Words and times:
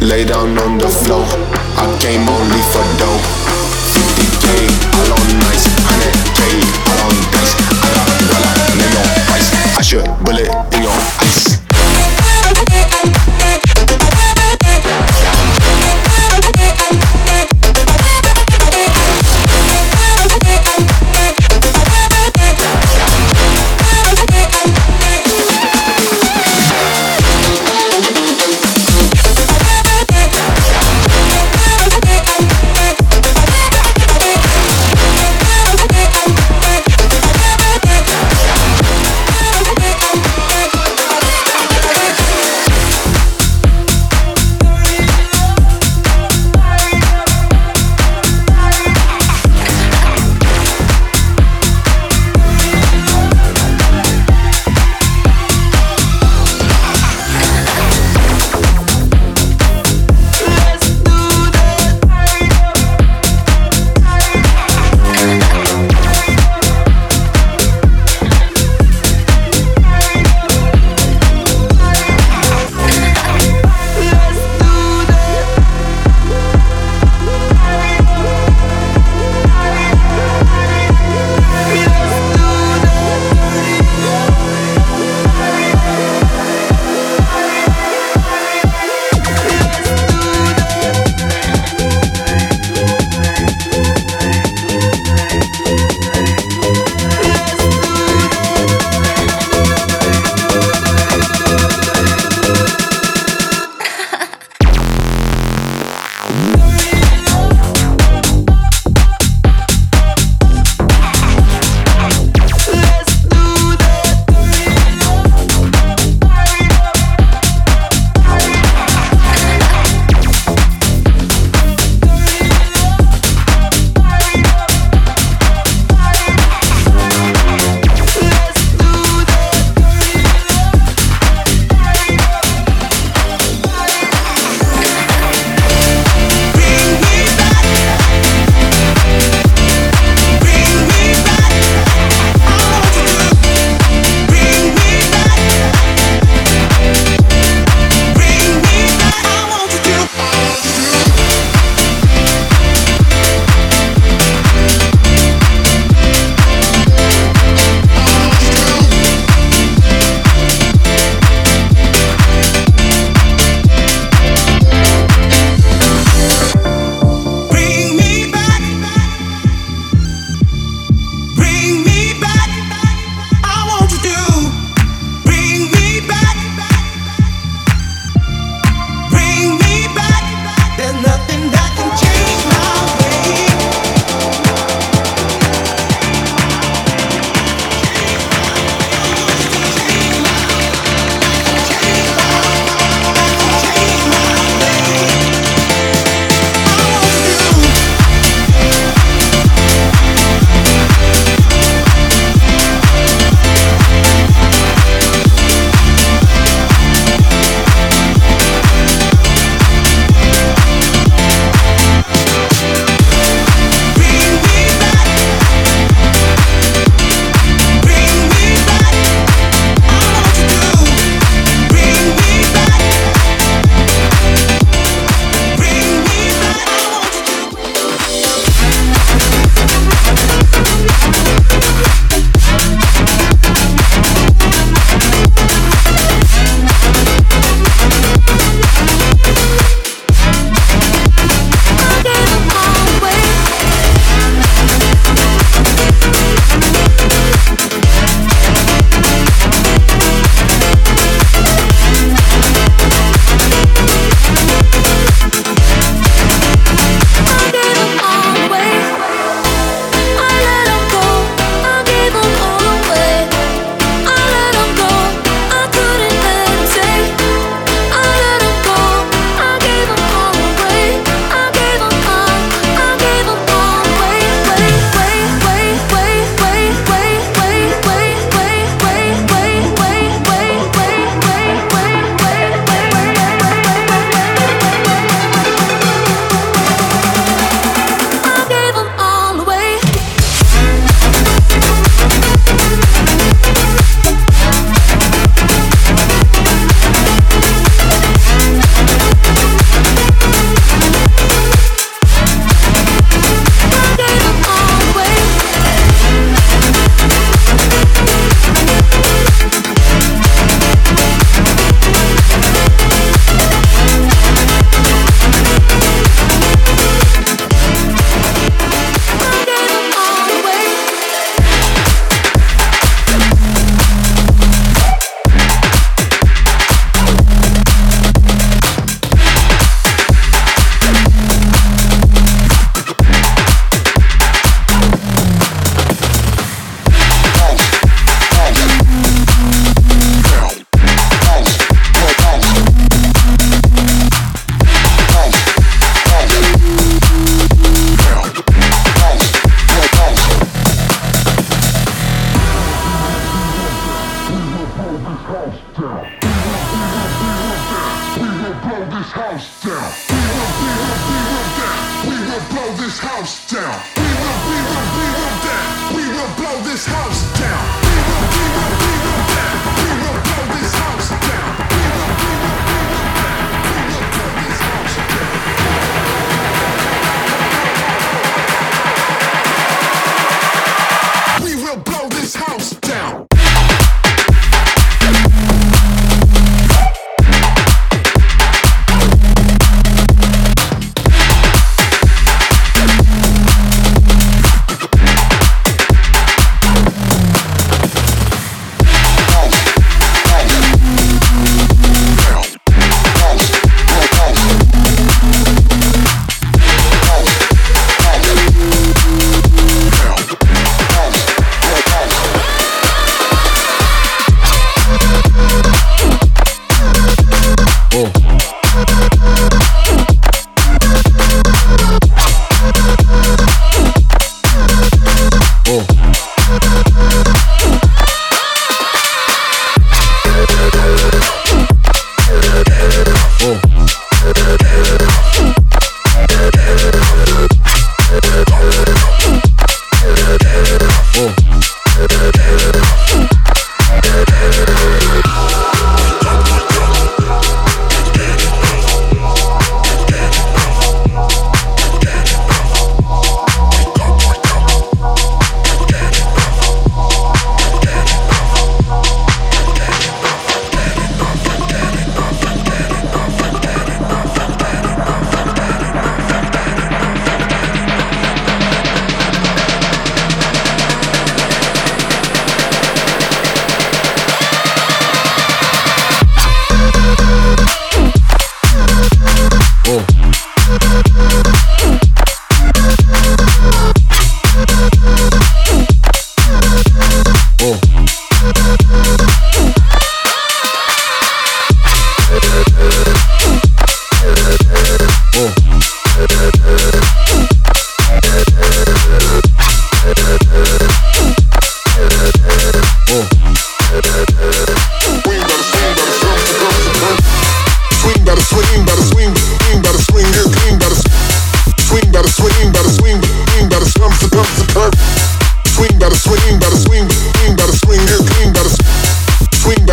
lay 0.00 0.24
down 0.24 0.58
on 0.58 0.78
the 0.78 0.88
floor. 0.88 1.24
I 1.76 1.86
came 2.00 2.28
only 2.28 2.62
for 2.72 2.84
dough. 2.98 3.20
50k, 3.92 4.46
all 4.98 5.12
on 5.16 5.28
nights, 5.38 5.66
100k, 5.86 6.40
all 6.88 7.00
on 7.08 7.16
dice. 7.32 7.54
I 7.82 7.88
got 7.94 8.10
dollar, 8.30 8.54
name 8.76 8.92
your 8.92 9.06
price. 9.26 9.48
I 9.78 9.82
should 9.82 10.06
bullet 10.24 10.50
in 10.74 10.82
your 10.82 11.25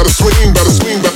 gotta 0.04 0.16
swing, 0.16 0.54
gotta 0.54 0.72
swing, 0.72 1.13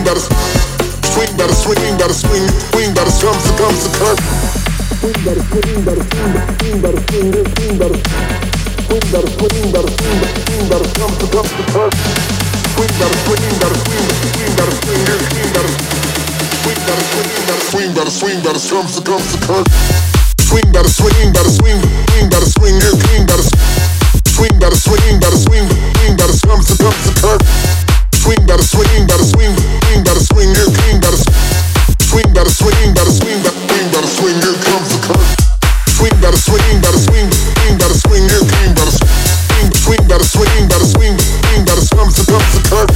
swing, 0.00 0.16
better 0.16 0.24
swing, 1.12 1.36
better 1.36 1.54
swing, 1.54 1.98
better 1.98 2.14
swing, 2.14 2.46
swing, 2.72 2.94
better 2.94 3.12
comes 3.20 3.42
to 3.44 3.52
comes 3.60 3.80
to 3.84 3.90
curve. 3.98 4.20
Swing, 5.00 5.20
better 5.24 5.44
swing, 5.44 5.84
better 5.84 6.04
swing, 6.08 6.32
better 6.32 6.54
swing, 6.56 6.80
better 6.80 7.00
swing, 7.10 7.30
better 7.30 7.98
swing, 8.80 9.04
better 9.12 9.30
swing, 9.36 9.72
better 9.72 9.92
swing, 9.92 10.16
better 10.20 10.40
swing, 10.40 10.68
better 10.68 10.88
comes 10.96 11.16
to 11.20 11.26
comes 11.28 11.52
to 11.52 11.64
curve. 11.72 11.94
Swing, 12.74 12.92
better 12.96 13.18
swing, 13.28 13.44
better 13.60 13.78
swing, 13.84 14.06
swing, 14.32 14.52
better 14.56 14.76
swing, 14.80 15.04
better 15.04 15.26
swing, 15.28 15.50
better 15.52 15.72
swing, 16.60 16.80
better 17.44 17.64
swing, 17.68 17.92
better 17.92 18.10
swing, 18.10 18.38
better 18.40 18.62
comes 18.72 18.96
to 18.96 19.02
comes 19.04 19.28
to 19.32 19.38
curve. 19.44 19.68
Swing, 20.48 20.68
better 20.72 20.88
swing, 20.88 21.32
better 21.32 21.52
swing, 21.52 21.80
swing, 21.80 22.28
better 22.30 22.48
swing, 22.48 22.76
better 22.80 22.96
swing, 22.96 23.26
better 23.28 23.44
swing, 24.32 24.54
better 24.58 24.76
swing, 24.76 25.20
better 25.20 25.36
swing, 25.36 25.66
swing, 25.68 26.16
better 26.16 26.36
comes 26.46 26.64
to 26.72 26.74
comes 26.80 27.00
to 27.04 27.12
curve. 27.20 27.42
Swing, 28.20 28.46
better 28.46 28.62
swing, 28.62 29.06
better 29.06 29.24
swing 29.24 29.89
better 30.20 30.34
swing 30.34 30.52
it, 30.52 30.68
swing 30.76 31.00
better 31.00 31.16
swing 32.04 32.32
better 32.34 32.50
swing 32.50 32.92
better 32.92 33.10
swing 33.10 33.40
better 33.40 33.56
swing 33.56 33.88
better 33.92 34.06
swing 34.06 34.36
it 34.36 34.56
comes 34.68 34.88
the 34.92 34.98
curve. 35.08 35.28
Swing 35.96 36.16
better 36.20 36.36
swing 36.36 36.80
better 36.80 36.98
swing 36.98 37.30
swing 37.32 37.78
better 37.78 37.94
swing 37.94 38.24
it 38.28 38.44
swing 38.44 38.74
better 38.76 38.92
swing 38.92 39.72
swing 39.80 40.02
better 40.08 40.24
swing 40.24 40.68
better 40.68 40.84
swing 40.84 41.16
swing 41.16 41.64
better 41.64 41.84
comes 41.96 42.14
the 42.20 42.24
comes 42.28 42.52
the 42.52 42.60
curve. 42.68 42.90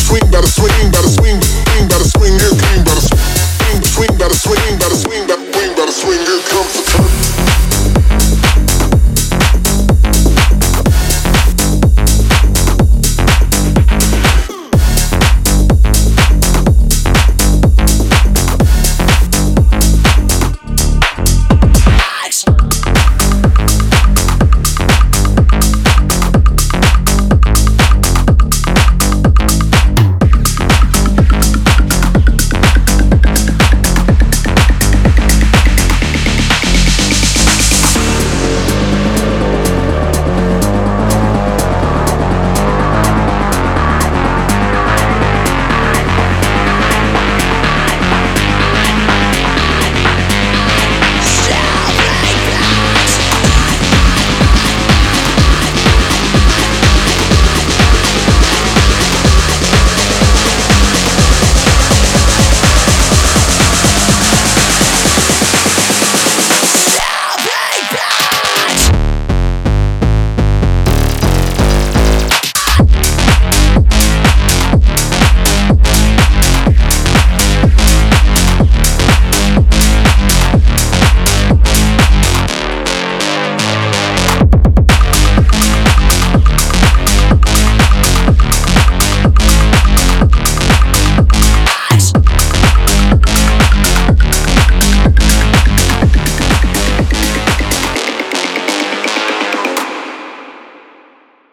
Swing 0.00 0.30
better 0.30 0.48
swing 0.48 0.90